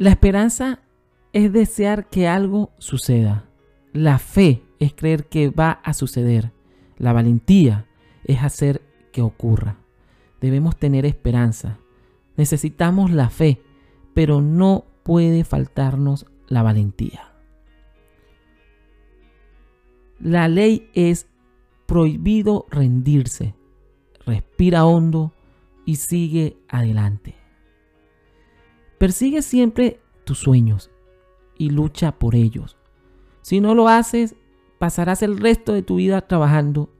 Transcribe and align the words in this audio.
La 0.00 0.08
esperanza 0.08 0.78
es 1.34 1.52
desear 1.52 2.08
que 2.08 2.26
algo 2.26 2.72
suceda. 2.78 3.44
La 3.92 4.18
fe 4.18 4.62
es 4.78 4.94
creer 4.94 5.26
que 5.26 5.50
va 5.50 5.72
a 5.72 5.92
suceder. 5.92 6.52
La 6.96 7.12
valentía 7.12 7.86
es 8.24 8.42
hacer 8.42 8.80
que 9.12 9.20
ocurra. 9.20 9.76
Debemos 10.40 10.78
tener 10.78 11.04
esperanza. 11.04 11.80
Necesitamos 12.38 13.10
la 13.10 13.28
fe, 13.28 13.60
pero 14.14 14.40
no 14.40 14.86
puede 15.02 15.44
faltarnos 15.44 16.24
la 16.48 16.62
valentía. 16.62 17.34
La 20.18 20.48
ley 20.48 20.88
es 20.94 21.26
prohibido 21.84 22.64
rendirse. 22.70 23.54
Respira 24.24 24.86
hondo 24.86 25.34
y 25.84 25.96
sigue 25.96 26.56
adelante. 26.70 27.39
Persigue 29.00 29.40
siempre 29.40 29.98
tus 30.24 30.40
sueños 30.40 30.90
y 31.56 31.70
lucha 31.70 32.12
por 32.12 32.34
ellos. 32.34 32.76
Si 33.40 33.58
no 33.58 33.74
lo 33.74 33.88
haces, 33.88 34.36
pasarás 34.78 35.22
el 35.22 35.38
resto 35.38 35.72
de 35.72 35.80
tu 35.80 35.94
vida 35.94 36.20
trabajando 36.20 36.90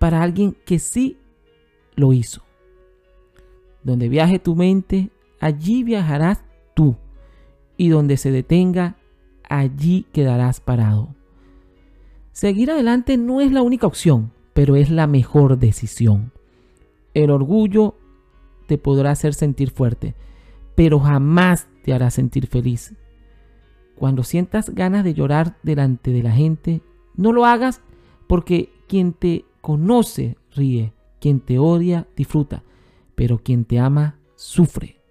para 0.00 0.24
alguien 0.24 0.56
que 0.64 0.80
sí 0.80 1.18
lo 1.94 2.12
hizo. 2.12 2.42
Donde 3.84 4.08
viaje 4.08 4.40
tu 4.40 4.56
mente, 4.56 5.10
allí 5.38 5.84
viajarás 5.84 6.42
tú. 6.74 6.96
Y 7.76 7.90
donde 7.90 8.16
se 8.16 8.32
detenga, 8.32 8.96
allí 9.48 10.08
quedarás 10.12 10.58
parado. 10.58 11.14
Seguir 12.32 12.72
adelante 12.72 13.16
no 13.16 13.40
es 13.40 13.52
la 13.52 13.62
única 13.62 13.86
opción, 13.86 14.32
pero 14.52 14.74
es 14.74 14.90
la 14.90 15.06
mejor 15.06 15.58
decisión. 15.58 16.32
El 17.14 17.30
orgullo 17.30 17.94
te 18.66 18.78
podrá 18.78 19.12
hacer 19.12 19.32
sentir 19.32 19.70
fuerte, 19.70 20.16
pero 20.80 20.98
jamás 20.98 21.68
te 21.82 21.92
hará 21.92 22.10
sentir 22.10 22.46
feliz. 22.46 22.94
Cuando 23.96 24.22
sientas 24.22 24.70
ganas 24.70 25.04
de 25.04 25.12
llorar 25.12 25.58
delante 25.62 26.10
de 26.10 26.22
la 26.22 26.32
gente, 26.32 26.80
no 27.16 27.32
lo 27.32 27.44
hagas 27.44 27.82
porque 28.26 28.72
quien 28.88 29.12
te 29.12 29.44
conoce 29.60 30.38
ríe, 30.56 30.94
quien 31.20 31.40
te 31.40 31.58
odia 31.58 32.08
disfruta, 32.16 32.62
pero 33.14 33.42
quien 33.42 33.66
te 33.66 33.78
ama 33.78 34.16
sufre. 34.36 35.02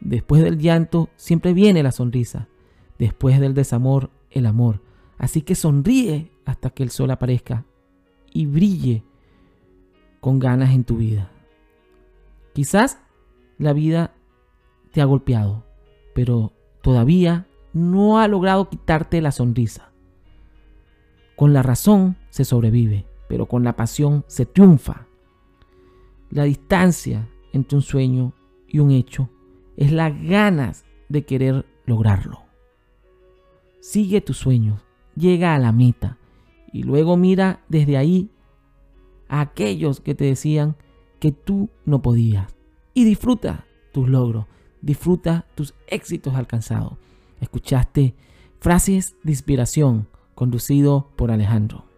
Después 0.00 0.42
del 0.42 0.56
llanto 0.56 1.10
siempre 1.16 1.52
viene 1.52 1.82
la 1.82 1.92
sonrisa, 1.92 2.48
después 2.98 3.38
del 3.38 3.52
desamor 3.52 4.08
el 4.30 4.46
amor. 4.46 4.80
Así 5.18 5.42
que 5.42 5.54
sonríe 5.54 6.32
hasta 6.46 6.70
que 6.70 6.84
el 6.84 6.88
sol 6.88 7.10
aparezca 7.10 7.66
y 8.32 8.46
brille 8.46 9.04
con 10.20 10.38
ganas 10.38 10.70
en 10.70 10.84
tu 10.84 10.96
vida. 10.96 11.30
Quizás 12.54 12.98
la 13.60 13.74
vida 13.74 14.14
te 14.90 15.02
ha 15.02 15.04
golpeado, 15.04 15.64
pero 16.14 16.54
todavía 16.80 17.46
no 17.74 18.18
ha 18.18 18.26
logrado 18.26 18.70
quitarte 18.70 19.20
la 19.20 19.32
sonrisa. 19.32 19.92
Con 21.36 21.52
la 21.52 21.62
razón 21.62 22.16
se 22.30 22.46
sobrevive, 22.46 23.04
pero 23.28 23.46
con 23.46 23.62
la 23.62 23.76
pasión 23.76 24.24
se 24.28 24.46
triunfa. 24.46 25.06
La 26.30 26.44
distancia 26.44 27.28
entre 27.52 27.76
un 27.76 27.82
sueño 27.82 28.32
y 28.66 28.78
un 28.78 28.92
hecho 28.92 29.28
es 29.76 29.92
las 29.92 30.18
ganas 30.22 30.86
de 31.10 31.26
querer 31.26 31.66
lograrlo. 31.84 32.40
Sigue 33.80 34.22
tus 34.22 34.38
sueños, 34.38 34.80
llega 35.16 35.54
a 35.54 35.58
la 35.58 35.72
meta 35.72 36.16
y 36.72 36.82
luego 36.82 37.18
mira 37.18 37.60
desde 37.68 37.98
ahí 37.98 38.30
a 39.28 39.42
aquellos 39.42 40.00
que 40.00 40.14
te 40.14 40.24
decían 40.24 40.76
que 41.18 41.30
tú 41.30 41.68
no 41.84 42.00
podías 42.00 42.54
y 42.94 43.04
disfruta 43.04 43.66
tus 43.92 44.08
logros, 44.08 44.46
disfruta 44.80 45.46
tus 45.54 45.74
éxitos 45.86 46.34
alcanzados. 46.34 46.94
Escuchaste 47.40 48.14
frases 48.60 49.16
de 49.22 49.32
inspiración 49.32 50.08
conducido 50.34 51.10
por 51.16 51.30
Alejandro. 51.30 51.89